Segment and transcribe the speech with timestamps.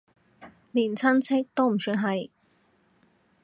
[0.71, 2.31] 連親戚都唔算係